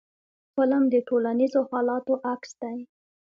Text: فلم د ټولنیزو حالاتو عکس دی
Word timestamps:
فلم 0.55 0.83
د 0.93 0.95
ټولنیزو 1.07 1.61
حالاتو 1.69 2.13
عکس 2.31 2.51
دی 2.61 2.77